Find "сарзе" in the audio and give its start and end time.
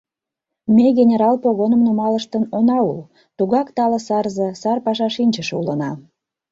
4.07-4.47